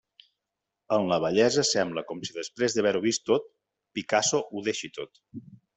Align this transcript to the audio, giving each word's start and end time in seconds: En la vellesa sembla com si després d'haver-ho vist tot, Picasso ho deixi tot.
En 0.97 1.05
la 1.11 1.19
vellesa 1.25 1.65
sembla 1.73 2.05
com 2.09 2.23
si 2.29 2.35
després 2.41 2.79
d'haver-ho 2.79 3.05
vist 3.07 3.27
tot, 3.33 3.49
Picasso 3.99 4.45
ho 4.49 4.69
deixi 4.71 4.97
tot. 5.01 5.27